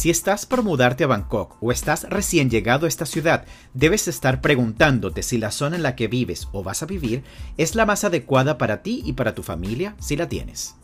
Si 0.00 0.08
estás 0.08 0.46
por 0.46 0.62
mudarte 0.62 1.04
a 1.04 1.08
Bangkok 1.08 1.58
o 1.60 1.72
estás 1.72 2.08
recién 2.08 2.48
llegado 2.48 2.86
a 2.86 2.88
esta 2.88 3.04
ciudad, 3.04 3.44
debes 3.74 4.08
estar 4.08 4.40
preguntándote 4.40 5.22
si 5.22 5.36
la 5.36 5.50
zona 5.50 5.76
en 5.76 5.82
la 5.82 5.94
que 5.94 6.08
vives 6.08 6.48
o 6.52 6.62
vas 6.62 6.82
a 6.82 6.86
vivir 6.86 7.22
es 7.58 7.74
la 7.74 7.84
más 7.84 8.02
adecuada 8.02 8.56
para 8.56 8.82
ti 8.82 9.02
y 9.04 9.12
para 9.12 9.34
tu 9.34 9.42
familia 9.42 9.94
si 10.00 10.16
la 10.16 10.26
tienes. 10.26 10.74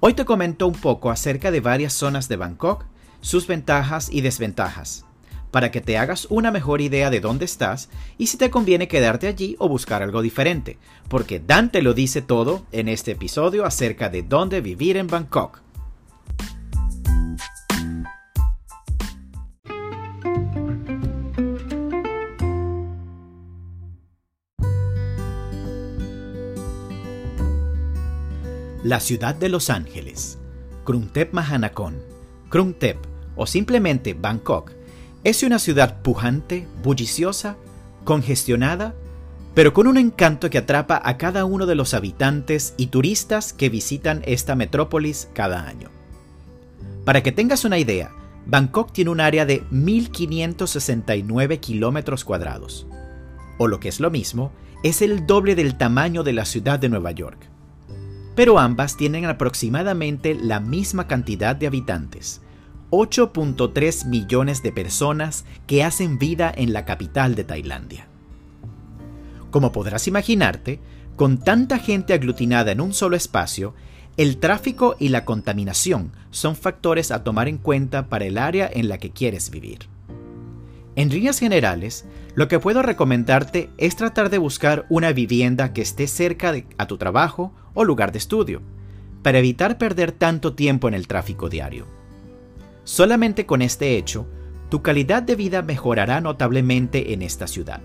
Hoy 0.00 0.14
te 0.14 0.24
comento 0.24 0.66
un 0.66 0.72
poco 0.72 1.10
acerca 1.10 1.50
de 1.50 1.60
varias 1.60 1.92
zonas 1.92 2.26
de 2.30 2.36
Bangkok, 2.36 2.86
sus 3.20 3.46
ventajas 3.46 4.08
y 4.10 4.22
desventajas, 4.22 5.04
para 5.50 5.70
que 5.70 5.82
te 5.82 5.98
hagas 5.98 6.26
una 6.30 6.50
mejor 6.50 6.80
idea 6.80 7.10
de 7.10 7.20
dónde 7.20 7.44
estás 7.44 7.90
y 8.16 8.28
si 8.28 8.38
te 8.38 8.48
conviene 8.48 8.88
quedarte 8.88 9.26
allí 9.26 9.56
o 9.58 9.68
buscar 9.68 10.02
algo 10.02 10.22
diferente, 10.22 10.78
porque 11.10 11.38
Dante 11.38 11.82
lo 11.82 11.92
dice 11.92 12.22
todo 12.22 12.64
en 12.72 12.88
este 12.88 13.10
episodio 13.10 13.66
acerca 13.66 14.08
de 14.08 14.22
dónde 14.22 14.62
vivir 14.62 14.96
en 14.96 15.06
Bangkok. 15.06 15.67
La 28.88 29.00
ciudad 29.00 29.34
de 29.34 29.50
Los 29.50 29.68
Ángeles, 29.68 30.38
Krungtep 30.86 31.34
Mahanakhon, 31.34 31.96
Krungtep 32.48 32.96
o 33.36 33.44
simplemente 33.44 34.14
Bangkok, 34.14 34.72
es 35.24 35.42
una 35.42 35.58
ciudad 35.58 36.00
pujante, 36.00 36.66
bulliciosa, 36.82 37.58
congestionada, 38.04 38.94
pero 39.52 39.74
con 39.74 39.88
un 39.88 39.98
encanto 39.98 40.48
que 40.48 40.56
atrapa 40.56 41.02
a 41.04 41.18
cada 41.18 41.44
uno 41.44 41.66
de 41.66 41.74
los 41.74 41.92
habitantes 41.92 42.72
y 42.78 42.86
turistas 42.86 43.52
que 43.52 43.68
visitan 43.68 44.22
esta 44.24 44.54
metrópolis 44.54 45.28
cada 45.34 45.68
año. 45.68 45.90
Para 47.04 47.22
que 47.22 47.30
tengas 47.30 47.66
una 47.66 47.76
idea, 47.76 48.10
Bangkok 48.46 48.90
tiene 48.94 49.10
un 49.10 49.20
área 49.20 49.44
de 49.44 49.64
1.569 49.64 51.60
kilómetros 51.60 52.24
cuadrados, 52.24 52.86
o 53.58 53.66
lo 53.66 53.80
que 53.80 53.90
es 53.90 54.00
lo 54.00 54.10
mismo, 54.10 54.50
es 54.82 55.02
el 55.02 55.26
doble 55.26 55.54
del 55.56 55.76
tamaño 55.76 56.22
de 56.22 56.32
la 56.32 56.46
ciudad 56.46 56.78
de 56.78 56.88
Nueva 56.88 57.10
York 57.10 57.50
pero 58.38 58.60
ambas 58.60 58.96
tienen 58.96 59.24
aproximadamente 59.24 60.36
la 60.40 60.60
misma 60.60 61.08
cantidad 61.08 61.56
de 61.56 61.66
habitantes, 61.66 62.40
8.3 62.90 64.06
millones 64.06 64.62
de 64.62 64.70
personas 64.70 65.44
que 65.66 65.82
hacen 65.82 66.20
vida 66.20 66.52
en 66.56 66.72
la 66.72 66.84
capital 66.84 67.34
de 67.34 67.42
Tailandia. 67.42 68.06
Como 69.50 69.72
podrás 69.72 70.06
imaginarte, 70.06 70.78
con 71.16 71.38
tanta 71.38 71.80
gente 71.80 72.12
aglutinada 72.12 72.70
en 72.70 72.80
un 72.80 72.92
solo 72.92 73.16
espacio, 73.16 73.74
el 74.16 74.36
tráfico 74.36 74.94
y 75.00 75.08
la 75.08 75.24
contaminación 75.24 76.12
son 76.30 76.54
factores 76.54 77.10
a 77.10 77.24
tomar 77.24 77.48
en 77.48 77.58
cuenta 77.58 78.08
para 78.08 78.26
el 78.26 78.38
área 78.38 78.70
en 78.72 78.88
la 78.88 78.98
que 78.98 79.10
quieres 79.10 79.50
vivir. 79.50 79.80
En 80.98 81.10
líneas 81.10 81.38
generales, 81.38 82.06
lo 82.34 82.48
que 82.48 82.58
puedo 82.58 82.82
recomendarte 82.82 83.70
es 83.78 83.94
tratar 83.94 84.30
de 84.30 84.38
buscar 84.38 84.84
una 84.88 85.12
vivienda 85.12 85.72
que 85.72 85.80
esté 85.80 86.08
cerca 86.08 86.50
de, 86.50 86.66
a 86.76 86.88
tu 86.88 86.98
trabajo 86.98 87.52
o 87.72 87.84
lugar 87.84 88.10
de 88.10 88.18
estudio, 88.18 88.62
para 89.22 89.38
evitar 89.38 89.78
perder 89.78 90.10
tanto 90.10 90.54
tiempo 90.54 90.88
en 90.88 90.94
el 90.94 91.06
tráfico 91.06 91.48
diario. 91.48 91.86
Solamente 92.82 93.46
con 93.46 93.62
este 93.62 93.96
hecho, 93.96 94.26
tu 94.70 94.82
calidad 94.82 95.22
de 95.22 95.36
vida 95.36 95.62
mejorará 95.62 96.20
notablemente 96.20 97.12
en 97.12 97.22
esta 97.22 97.46
ciudad. 97.46 97.80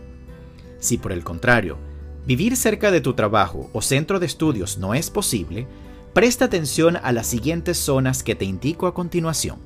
Si 0.80 0.98
por 0.98 1.12
el 1.12 1.24
contrario, 1.24 1.78
vivir 2.26 2.58
cerca 2.58 2.90
de 2.90 3.02
tu 3.02 3.14
trabajo 3.14 3.70
o 3.74 3.84
centro 3.84 4.20
de 4.20 4.26
estudios 4.26 4.80
no 4.80 4.96
es 4.96 5.12
posible, 5.12 5.68
presta 6.14 6.46
atención 6.46 6.98
a 6.98 7.12
las 7.12 7.28
siguientes 7.28 7.78
zonas 7.78 8.24
que 8.24 8.34
te 8.34 8.46
indico 8.46 8.88
a 8.88 8.96
continuación. 8.96 9.60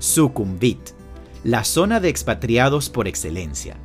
Sucumbit 0.00 0.97
la 1.44 1.64
zona 1.64 2.00
de 2.00 2.08
expatriados 2.08 2.90
por 2.90 3.08
excelencia. 3.08 3.76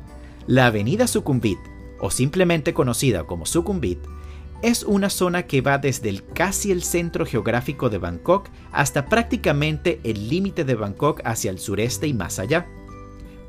La 0.46 0.66
avenida 0.66 1.06
Sucumbit, 1.06 1.58
o 2.00 2.10
simplemente 2.10 2.74
conocida 2.74 3.24
como 3.24 3.46
Sucumbit, 3.46 3.98
es 4.62 4.82
una 4.82 5.10
zona 5.10 5.42
que 5.42 5.60
va 5.60 5.78
desde 5.78 6.08
el 6.08 6.24
casi 6.24 6.70
el 6.70 6.82
centro 6.82 7.26
geográfico 7.26 7.90
de 7.90 7.98
Bangkok 7.98 8.48
hasta 8.72 9.06
prácticamente 9.06 10.00
el 10.04 10.28
límite 10.28 10.64
de 10.64 10.74
Bangkok 10.74 11.20
hacia 11.24 11.50
el 11.50 11.58
sureste 11.58 12.06
y 12.06 12.14
más 12.14 12.38
allá. 12.38 12.66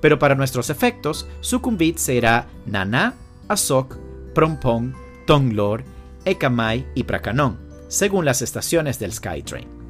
Pero 0.01 0.19
para 0.19 0.35
nuestros 0.35 0.69
efectos, 0.69 1.27
Sucumbit 1.39 1.97
será 1.97 2.47
Nana, 2.65 3.15
Asok, 3.47 3.95
Prompong, 4.33 4.93
Tonglor, 5.25 5.83
Ekamai 6.25 6.85
y 6.95 7.03
Prakanong, 7.03 7.57
según 7.87 8.25
las 8.25 8.41
estaciones 8.41 8.99
del 8.99 9.13
SkyTrain. 9.13 9.84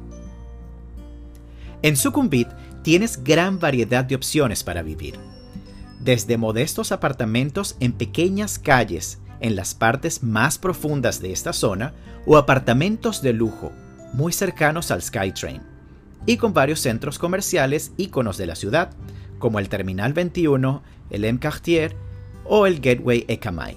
En 1.82 1.96
Sucumbit 1.96 2.48
tienes 2.82 3.22
gran 3.22 3.58
variedad 3.58 4.04
de 4.04 4.14
opciones 4.14 4.64
para 4.64 4.82
vivir. 4.82 5.18
Desde 6.00 6.38
modestos 6.38 6.92
apartamentos 6.92 7.76
en 7.80 7.92
pequeñas 7.92 8.58
calles 8.58 9.18
en 9.40 9.56
las 9.56 9.74
partes 9.74 10.22
más 10.22 10.58
profundas 10.58 11.20
de 11.20 11.32
esta 11.32 11.52
zona 11.52 11.94
o 12.24 12.36
apartamentos 12.36 13.22
de 13.22 13.32
lujo 13.32 13.72
muy 14.12 14.32
cercanos 14.32 14.90
al 14.90 15.02
SkyTrain 15.02 15.62
y 16.24 16.38
con 16.38 16.54
varios 16.54 16.80
centros 16.80 17.18
comerciales 17.18 17.92
íconos 17.96 18.36
de 18.36 18.46
la 18.46 18.54
ciudad 18.54 18.90
como 19.38 19.58
el 19.58 19.68
Terminal 19.68 20.12
21, 20.12 20.82
el 21.10 21.24
M 21.24 21.38
Cartier 21.38 21.94
o 22.44 22.66
el 22.66 22.80
Gateway 22.80 23.24
Ekamai. 23.28 23.76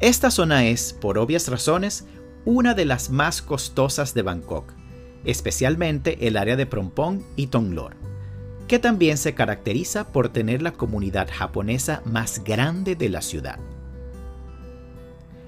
Esta 0.00 0.30
zona 0.30 0.66
es, 0.66 0.92
por 0.92 1.18
obvias 1.18 1.48
razones, 1.48 2.04
una 2.44 2.74
de 2.74 2.84
las 2.84 3.10
más 3.10 3.40
costosas 3.40 4.14
de 4.14 4.22
Bangkok 4.22 4.81
especialmente 5.24 6.26
el 6.26 6.36
área 6.36 6.56
de 6.56 6.66
Prompong 6.66 7.22
y 7.36 7.48
Tonglor, 7.48 7.96
que 8.68 8.78
también 8.78 9.16
se 9.18 9.34
caracteriza 9.34 10.12
por 10.12 10.28
tener 10.28 10.62
la 10.62 10.72
comunidad 10.72 11.28
japonesa 11.30 12.02
más 12.04 12.42
grande 12.44 12.96
de 12.96 13.08
la 13.08 13.22
ciudad. 13.22 13.58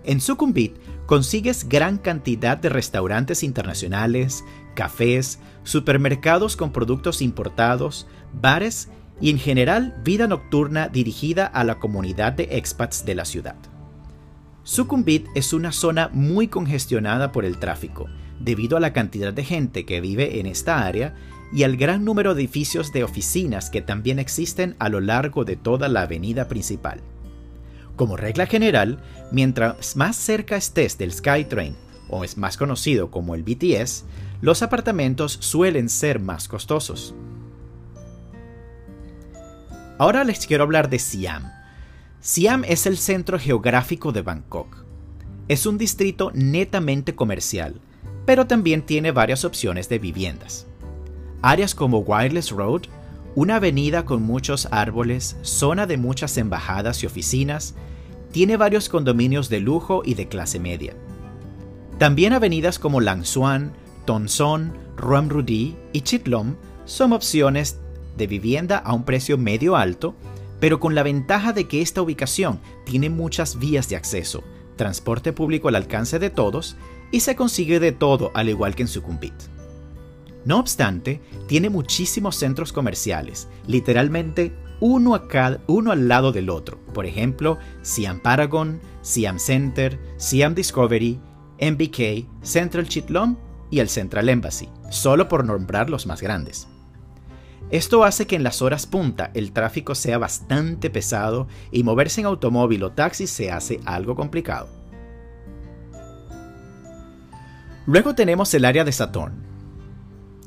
En 0.04 0.20
Sukhumvit 0.20 0.76
consigues 1.06 1.68
gran 1.68 1.98
cantidad 1.98 2.58
de 2.58 2.68
restaurantes 2.68 3.42
internacionales, 3.42 4.44
cafés, 4.74 5.38
supermercados 5.62 6.56
con 6.56 6.72
productos 6.72 7.22
importados, 7.22 8.06
bares 8.32 8.88
y 9.20 9.30
en 9.30 9.38
general 9.38 10.00
vida 10.04 10.26
nocturna 10.26 10.88
dirigida 10.88 11.46
a 11.46 11.64
la 11.64 11.78
comunidad 11.78 12.32
de 12.32 12.48
expats 12.50 13.04
de 13.06 13.14
la 13.14 13.24
ciudad. 13.24 13.56
Sukhumvit 14.64 15.26
es 15.34 15.52
una 15.52 15.72
zona 15.72 16.10
muy 16.12 16.48
congestionada 16.48 17.32
por 17.32 17.44
el 17.44 17.58
tráfico 17.58 18.08
debido 18.40 18.76
a 18.76 18.80
la 18.80 18.92
cantidad 18.92 19.32
de 19.32 19.44
gente 19.44 19.84
que 19.84 20.00
vive 20.00 20.40
en 20.40 20.46
esta 20.46 20.86
área 20.86 21.14
y 21.52 21.62
al 21.62 21.76
gran 21.76 22.04
número 22.04 22.34
de 22.34 22.42
edificios 22.42 22.92
de 22.92 23.04
oficinas 23.04 23.70
que 23.70 23.80
también 23.80 24.18
existen 24.18 24.74
a 24.78 24.88
lo 24.88 25.00
largo 25.00 25.44
de 25.44 25.56
toda 25.56 25.88
la 25.88 26.02
avenida 26.02 26.48
principal. 26.48 27.00
Como 27.96 28.16
regla 28.16 28.46
general, 28.46 28.98
mientras 29.30 29.94
más 29.96 30.16
cerca 30.16 30.56
estés 30.56 30.98
del 30.98 31.12
SkyTrain, 31.12 31.76
o 32.08 32.24
es 32.24 32.36
más 32.36 32.56
conocido 32.56 33.10
como 33.10 33.34
el 33.34 33.44
BTS, 33.44 34.04
los 34.40 34.62
apartamentos 34.62 35.38
suelen 35.40 35.88
ser 35.88 36.18
más 36.18 36.48
costosos. 36.48 37.14
Ahora 39.96 40.24
les 40.24 40.46
quiero 40.46 40.64
hablar 40.64 40.90
de 40.90 40.98
Siam. 40.98 41.52
Siam 42.20 42.64
es 42.64 42.86
el 42.86 42.98
centro 42.98 43.38
geográfico 43.38 44.10
de 44.10 44.22
Bangkok. 44.22 44.84
Es 45.46 45.66
un 45.66 45.78
distrito 45.78 46.32
netamente 46.34 47.14
comercial, 47.14 47.80
pero 48.26 48.46
también 48.46 48.82
tiene 48.82 49.12
varias 49.12 49.44
opciones 49.44 49.88
de 49.88 49.98
viviendas. 49.98 50.66
Áreas 51.42 51.74
como 51.74 51.98
Wireless 51.98 52.50
Road, 52.50 52.82
una 53.34 53.56
avenida 53.56 54.04
con 54.04 54.22
muchos 54.22 54.68
árboles, 54.70 55.36
zona 55.42 55.86
de 55.86 55.96
muchas 55.96 56.36
embajadas 56.38 57.02
y 57.02 57.06
oficinas, 57.06 57.74
tiene 58.32 58.56
varios 58.56 58.88
condominios 58.88 59.48
de 59.48 59.60
lujo 59.60 60.02
y 60.04 60.14
de 60.14 60.28
clase 60.28 60.58
media. 60.58 60.94
También 61.98 62.32
avenidas 62.32 62.78
como 62.78 63.00
Langsuan, 63.00 63.72
Tonson, 64.06 64.72
Ruamrudi 64.96 65.76
y 65.92 66.00
Chitlom 66.00 66.56
son 66.84 67.12
opciones 67.12 67.78
de 68.16 68.26
vivienda 68.26 68.78
a 68.78 68.92
un 68.92 69.04
precio 69.04 69.38
medio 69.38 69.76
alto, 69.76 70.14
pero 70.60 70.80
con 70.80 70.94
la 70.94 71.02
ventaja 71.02 71.52
de 71.52 71.68
que 71.68 71.82
esta 71.82 72.02
ubicación 72.02 72.60
tiene 72.84 73.10
muchas 73.10 73.58
vías 73.58 73.88
de 73.88 73.96
acceso, 73.96 74.42
transporte 74.76 75.32
público 75.32 75.68
al 75.68 75.76
alcance 75.76 76.18
de 76.18 76.30
todos 76.30 76.76
y 77.10 77.20
se 77.20 77.36
consigue 77.36 77.80
de 77.80 77.92
todo 77.92 78.30
al 78.34 78.48
igual 78.48 78.74
que 78.74 78.82
en 78.82 78.88
Sucumbit. 78.88 79.34
No 80.44 80.58
obstante, 80.58 81.20
tiene 81.46 81.70
muchísimos 81.70 82.36
centros 82.36 82.72
comerciales, 82.72 83.48
literalmente 83.66 84.52
uno, 84.80 85.18
uno 85.66 85.92
al 85.92 86.08
lado 86.08 86.32
del 86.32 86.50
otro. 86.50 86.78
Por 86.92 87.06
ejemplo, 87.06 87.58
Siam 87.82 88.20
Paragon, 88.20 88.80
Siam 89.00 89.38
Center, 89.38 89.98
Siam 90.18 90.54
Discovery, 90.54 91.18
MBK, 91.60 92.26
Central 92.42 92.88
Chitlom 92.88 93.36
y 93.70 93.78
el 93.78 93.88
Central 93.88 94.28
Embassy, 94.28 94.68
solo 94.90 95.28
por 95.28 95.44
nombrar 95.44 95.88
los 95.88 96.06
más 96.06 96.20
grandes. 96.20 96.68
Esto 97.70 98.04
hace 98.04 98.26
que 98.26 98.36
en 98.36 98.42
las 98.42 98.62
horas 98.62 98.86
punta 98.86 99.30
el 99.34 99.52
tráfico 99.52 99.94
sea 99.94 100.18
bastante 100.18 100.90
pesado 100.90 101.48
y 101.72 101.82
moverse 101.82 102.20
en 102.20 102.26
automóvil 102.26 102.84
o 102.84 102.92
taxi 102.92 103.26
se 103.26 103.50
hace 103.50 103.80
algo 103.84 104.14
complicado. 104.14 104.68
Luego 107.86 108.14
tenemos 108.14 108.52
el 108.54 108.64
área 108.64 108.84
de 108.84 108.92
Saturn. 108.92 109.34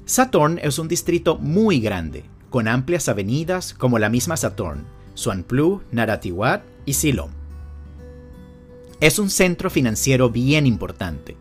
Saturn 0.06 0.60
es 0.62 0.80
un 0.80 0.88
distrito 0.88 1.38
muy 1.38 1.80
grande, 1.80 2.24
con 2.50 2.68
amplias 2.68 3.10
avenidas 3.10 3.74
como 3.74 4.00
la 4.00 4.10
misma 4.10 4.38
Saturn, 4.38 4.86
Suanplu, 5.14 5.82
Naratiwat 5.92 6.64
y 6.86 6.94
Silom. 6.94 7.32
Es 9.00 9.20
un 9.20 9.30
centro 9.30 9.70
financiero 9.70 10.30
bien 10.30 10.66
importante. 10.66 11.38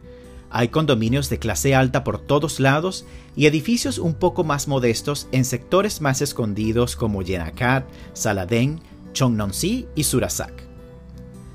Hay 0.59 0.69
condominios 0.69 1.29
de 1.29 1.39
clase 1.39 1.75
alta 1.75 2.03
por 2.03 2.19
todos 2.19 2.61
lados 2.61 3.05
y 3.37 3.45
edificios 3.45 3.99
un 3.99 4.15
poco 4.15 4.43
más 4.43 4.69
modestos 4.69 5.29
en 5.31 5.45
sectores 5.45 6.01
más 6.01 6.23
escondidos 6.23 6.97
como 6.97 7.21
Yenakat, 7.21 7.87
Saladén, 8.15 8.81
Chongnonsi 9.13 9.87
y 9.95 10.05
Surasak. 10.05 10.67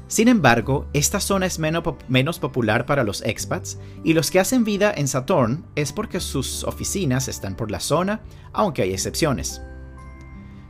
Sin 0.08 0.28
embargo, 0.28 0.86
esta 0.94 1.20
zona 1.20 1.48
es 1.48 1.58
menos, 1.58 2.38
popular 2.38 2.86
para 2.86 3.04
los 3.04 3.24
expats 3.24 3.80
y 4.04 4.14
los 4.14 4.30
que 4.30 4.40
hacen 4.40 4.64
vida 4.64 4.94
en 4.96 5.08
Saturn 5.08 5.66
es 5.74 5.92
porque 5.92 6.20
sus 6.20 6.64
oficinas 6.64 7.28
están 7.28 7.56
por 7.56 7.72
la 7.72 7.80
zona, 7.80 8.22
aunque 8.54 8.84
hay 8.84 8.94
excepciones. 8.94 9.64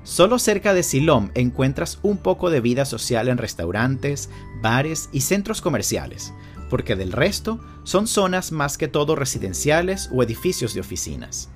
Solo 0.03 0.39
cerca 0.39 0.73
de 0.73 0.83
Silom 0.83 1.31
encuentras 1.35 1.99
un 2.01 2.15
poco 2.17 2.49
de 2.49 2.61
vida 2.61 2.85
social 2.85 3.27
en 3.27 3.37
restaurantes, 3.37 4.29
bares 4.61 5.09
y 5.11 5.19
centros 5.21 5.61
comerciales, 5.61 6.33
porque 6.71 6.95
del 6.95 7.11
resto 7.11 7.59
son 7.83 8.07
zonas 8.07 8.53
más 8.53 8.77
que 8.77 8.87
todo 8.87 9.17
residenciales 9.17 10.09
o 10.13 10.23
edificios 10.23 10.73
de 10.73 10.79
oficinas. 10.79 11.49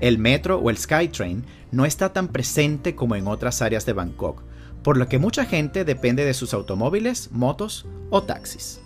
El 0.00 0.16
metro 0.16 0.58
o 0.58 0.70
el 0.70 0.78
Skytrain 0.78 1.44
no 1.70 1.84
está 1.84 2.14
tan 2.14 2.28
presente 2.28 2.94
como 2.94 3.14
en 3.14 3.28
otras 3.28 3.60
áreas 3.60 3.84
de 3.84 3.92
Bangkok, 3.92 4.42
por 4.82 4.96
lo 4.96 5.06
que 5.06 5.18
mucha 5.18 5.44
gente 5.44 5.84
depende 5.84 6.24
de 6.24 6.32
sus 6.32 6.54
automóviles, 6.54 7.30
motos 7.30 7.84
o 8.08 8.22
taxis. 8.22 8.80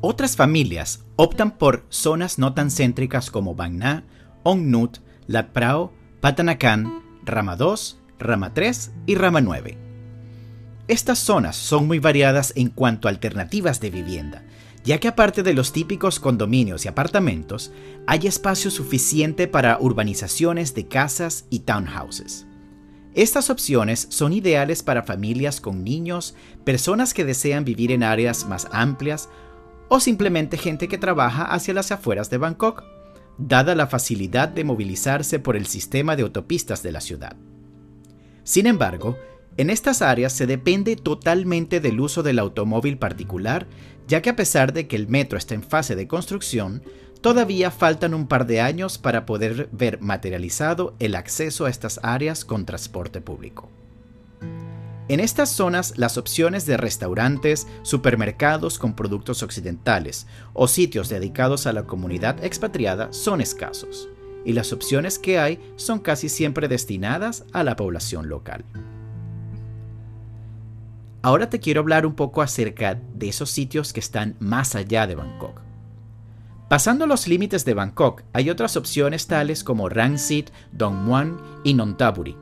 Otras 0.00 0.36
familias 0.36 1.04
optan 1.16 1.58
por 1.58 1.86
zonas 1.88 2.38
no 2.38 2.54
tan 2.54 2.70
céntricas 2.70 3.32
como 3.32 3.56
Bang 3.56 3.74
Na, 3.74 4.04
Ong 4.44 4.62
Nut, 4.70 5.00
Lat 5.28 5.50
Prao, 5.50 5.92
Patanakan, 6.22 7.02
Rama 7.22 7.54
2, 7.54 7.98
Rama 8.18 8.54
3 8.54 8.92
y 9.04 9.14
Rama 9.14 9.42
9. 9.42 9.76
Estas 10.88 11.18
zonas 11.18 11.54
son 11.54 11.86
muy 11.86 11.98
variadas 11.98 12.54
en 12.56 12.70
cuanto 12.70 13.06
a 13.08 13.10
alternativas 13.10 13.78
de 13.78 13.90
vivienda, 13.90 14.42
ya 14.84 14.98
que 14.98 15.06
aparte 15.06 15.42
de 15.42 15.52
los 15.52 15.74
típicos 15.74 16.18
condominios 16.18 16.86
y 16.86 16.88
apartamentos, 16.88 17.72
hay 18.06 18.26
espacio 18.26 18.70
suficiente 18.70 19.48
para 19.48 19.78
urbanizaciones 19.78 20.74
de 20.74 20.88
casas 20.88 21.44
y 21.50 21.58
townhouses. 21.58 22.46
Estas 23.12 23.50
opciones 23.50 24.06
son 24.08 24.32
ideales 24.32 24.82
para 24.82 25.02
familias 25.02 25.60
con 25.60 25.84
niños, 25.84 26.36
personas 26.64 27.12
que 27.12 27.26
desean 27.26 27.66
vivir 27.66 27.92
en 27.92 28.02
áreas 28.02 28.48
más 28.48 28.66
amplias 28.72 29.28
o 29.88 30.00
simplemente 30.00 30.56
gente 30.56 30.88
que 30.88 30.96
trabaja 30.96 31.44
hacia 31.44 31.74
las 31.74 31.92
afueras 31.92 32.30
de 32.30 32.38
Bangkok, 32.38 32.82
dada 33.38 33.74
la 33.74 33.86
facilidad 33.86 34.48
de 34.48 34.64
movilizarse 34.64 35.38
por 35.38 35.56
el 35.56 35.66
sistema 35.66 36.16
de 36.16 36.22
autopistas 36.22 36.82
de 36.82 36.92
la 36.92 37.00
ciudad. 37.00 37.36
Sin 38.42 38.66
embargo, 38.66 39.16
en 39.56 39.70
estas 39.70 40.02
áreas 40.02 40.32
se 40.32 40.46
depende 40.46 40.96
totalmente 40.96 41.80
del 41.80 42.00
uso 42.00 42.22
del 42.22 42.38
automóvil 42.38 42.98
particular, 42.98 43.66
ya 44.06 44.22
que 44.22 44.30
a 44.30 44.36
pesar 44.36 44.72
de 44.72 44.86
que 44.86 44.96
el 44.96 45.08
metro 45.08 45.38
está 45.38 45.54
en 45.54 45.62
fase 45.62 45.96
de 45.96 46.06
construcción, 46.06 46.82
todavía 47.20 47.70
faltan 47.70 48.14
un 48.14 48.26
par 48.26 48.46
de 48.46 48.60
años 48.60 48.98
para 48.98 49.26
poder 49.26 49.68
ver 49.72 50.00
materializado 50.00 50.94
el 50.98 51.14
acceso 51.14 51.66
a 51.66 51.70
estas 51.70 52.00
áreas 52.02 52.44
con 52.44 52.66
transporte 52.66 53.20
público. 53.20 53.68
En 55.08 55.20
estas 55.20 55.48
zonas 55.48 55.94
las 55.96 56.18
opciones 56.18 56.66
de 56.66 56.76
restaurantes, 56.76 57.66
supermercados 57.80 58.78
con 58.78 58.94
productos 58.94 59.42
occidentales 59.42 60.26
o 60.52 60.68
sitios 60.68 61.08
dedicados 61.08 61.66
a 61.66 61.72
la 61.72 61.84
comunidad 61.84 62.44
expatriada 62.44 63.10
son 63.14 63.40
escasos, 63.40 64.10
y 64.44 64.52
las 64.52 64.74
opciones 64.74 65.18
que 65.18 65.38
hay 65.38 65.60
son 65.76 66.00
casi 66.00 66.28
siempre 66.28 66.68
destinadas 66.68 67.44
a 67.54 67.64
la 67.64 67.74
población 67.74 68.28
local. 68.28 68.66
Ahora 71.22 71.48
te 71.48 71.58
quiero 71.58 71.80
hablar 71.80 72.04
un 72.04 72.14
poco 72.14 72.42
acerca 72.42 73.00
de 73.14 73.28
esos 73.30 73.50
sitios 73.50 73.94
que 73.94 74.00
están 74.00 74.36
más 74.40 74.74
allá 74.74 75.06
de 75.06 75.14
Bangkok. 75.14 75.62
Pasando 76.68 77.06
los 77.06 77.26
límites 77.26 77.64
de 77.64 77.72
Bangkok, 77.72 78.24
hay 78.34 78.50
otras 78.50 78.76
opciones 78.76 79.26
tales 79.26 79.64
como 79.64 79.88
Rangsit, 79.88 80.50
Dongmuan 80.70 81.40
y 81.64 81.72
Nonthaburi, 81.72 82.36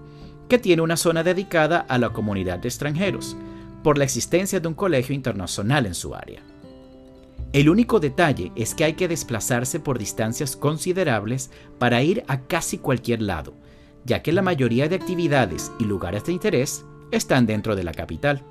que 0.49 0.59
tiene 0.59 0.83
una 0.83 0.97
zona 0.97 1.23
dedicada 1.23 1.79
a 1.89 1.99
la 1.99 2.11
comunidad 2.11 2.59
de 2.59 2.69
extranjeros, 2.69 3.37
por 3.83 3.99
la 3.99 4.05
existencia 4.05 4.61
de 4.61 4.69
un 4.69 4.75
colegio 4.75 5.15
internacional 5.15 5.87
en 5.87 5.95
su 5.95 6.15
área. 6.15 6.43
El 7.53 7.69
único 7.69 8.01
detalle 8.01 8.53
es 8.55 8.75
que 8.75 8.85
hay 8.85 8.95
que 8.95 9.09
desplazarse 9.09 9.81
por 9.81 9.99
distancias 9.99 10.57
considerables 10.57 11.51
para 11.79 12.03
ir 12.03 12.25
a 12.29 12.41
casi 12.43 12.79
cualquier 12.79 13.23
lado, 13.23 13.55
ya 14.05 14.23
que 14.23 14.33
la 14.33 14.43
mayoría 14.43 14.89
de 14.89 14.97
actividades 14.97 15.73
y 15.79 15.85
lugares 15.85 16.25
de 16.25 16.33
interés 16.33 16.85
están 17.13 17.47
dentro 17.47 17.77
de 17.77 17.85
la 17.85 17.93
capital. 17.93 18.43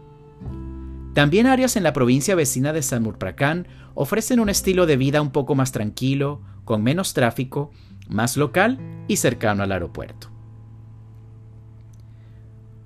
También 1.14 1.48
áreas 1.48 1.76
en 1.76 1.84
la 1.84 1.94
provincia 1.94 2.36
vecina 2.36 2.74
de 2.74 2.82
Samurprakan 2.82 3.68
ofrecen 3.94 4.40
un 4.40 4.50
estilo 4.50 4.86
de 4.86 4.98
vida 4.98 5.22
un 5.22 5.32
poco 5.32 5.56
más 5.56 5.72
tranquilo, 5.72 6.42
con 6.66 6.84
menos 6.84 7.14
tráfico, 7.14 7.72
más 8.10 8.38
local 8.38 8.80
y 9.08 9.18
cercano 9.18 9.64
al 9.64 9.72
aeropuerto. 9.72 10.35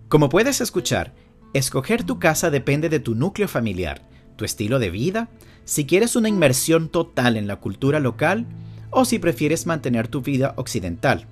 Como 0.09 0.29
puedes 0.29 0.59
escuchar, 0.59 1.13
escoger 1.53 2.03
tu 2.03 2.17
casa 2.17 2.49
depende 2.49 2.89
de 2.89 2.99
tu 2.99 3.13
núcleo 3.13 3.47
familiar, 3.47 4.01
tu 4.37 4.43
estilo 4.43 4.79
de 4.79 4.89
vida, 4.89 5.29
si 5.65 5.85
quieres 5.85 6.15
una 6.15 6.27
inmersión 6.27 6.89
total 6.89 7.37
en 7.37 7.45
la 7.45 7.57
cultura 7.57 7.99
local 7.99 8.47
o 8.89 9.05
si 9.05 9.19
prefieres 9.19 9.67
mantener 9.67 10.07
tu 10.07 10.21
vida 10.21 10.55
occidental. 10.57 11.27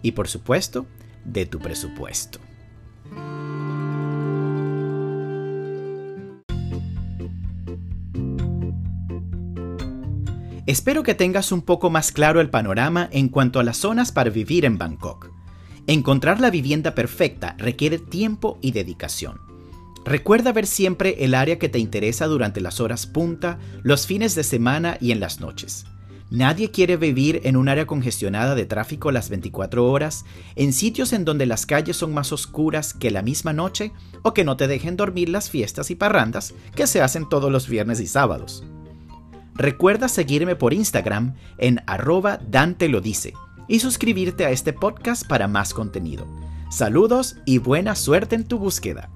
Y 0.00 0.12
por 0.12 0.28
supuesto, 0.28 0.86
de 1.26 1.44
tu 1.44 1.58
presupuesto. 1.58 2.38
Espero 10.64 11.02
que 11.02 11.14
tengas 11.14 11.52
un 11.52 11.60
poco 11.60 11.90
más 11.90 12.12
claro 12.12 12.40
el 12.40 12.48
panorama 12.48 13.10
en 13.12 13.28
cuanto 13.28 13.60
a 13.60 13.62
las 13.62 13.76
zonas 13.76 14.10
para 14.10 14.30
vivir 14.30 14.64
en 14.64 14.78
Bangkok. 14.78 15.31
Encontrar 15.92 16.40
la 16.40 16.48
vivienda 16.48 16.94
perfecta 16.94 17.54
requiere 17.58 17.98
tiempo 17.98 18.58
y 18.62 18.72
dedicación. 18.72 19.42
Recuerda 20.06 20.50
ver 20.50 20.66
siempre 20.66 21.22
el 21.22 21.34
área 21.34 21.58
que 21.58 21.68
te 21.68 21.78
interesa 21.78 22.28
durante 22.28 22.62
las 22.62 22.80
horas 22.80 23.06
punta, 23.06 23.58
los 23.82 24.06
fines 24.06 24.34
de 24.34 24.42
semana 24.42 24.96
y 25.02 25.12
en 25.12 25.20
las 25.20 25.40
noches. 25.40 25.84
Nadie 26.30 26.70
quiere 26.70 26.96
vivir 26.96 27.42
en 27.44 27.58
un 27.58 27.68
área 27.68 27.84
congestionada 27.84 28.54
de 28.54 28.64
tráfico 28.64 29.12
las 29.12 29.28
24 29.28 29.86
horas, 29.86 30.24
en 30.56 30.72
sitios 30.72 31.12
en 31.12 31.26
donde 31.26 31.44
las 31.44 31.66
calles 31.66 31.98
son 31.98 32.14
más 32.14 32.32
oscuras 32.32 32.94
que 32.94 33.10
la 33.10 33.20
misma 33.20 33.52
noche 33.52 33.92
o 34.22 34.32
que 34.32 34.44
no 34.44 34.56
te 34.56 34.68
dejen 34.68 34.96
dormir 34.96 35.28
las 35.28 35.50
fiestas 35.50 35.90
y 35.90 35.94
parrandas 35.94 36.54
que 36.74 36.86
se 36.86 37.02
hacen 37.02 37.28
todos 37.28 37.52
los 37.52 37.68
viernes 37.68 38.00
y 38.00 38.06
sábados. 38.06 38.64
Recuerda 39.54 40.08
seguirme 40.08 40.56
por 40.56 40.72
Instagram 40.72 41.34
en 41.58 41.82
arroba 41.86 42.40
Dante 42.48 42.88
lo 42.88 43.02
dice 43.02 43.34
y 43.72 43.80
suscribirte 43.80 44.44
a 44.44 44.50
este 44.50 44.74
podcast 44.74 45.26
para 45.26 45.48
más 45.48 45.72
contenido. 45.72 46.26
Saludos 46.70 47.36
y 47.46 47.56
buena 47.56 47.94
suerte 47.94 48.34
en 48.34 48.44
tu 48.44 48.58
búsqueda. 48.58 49.08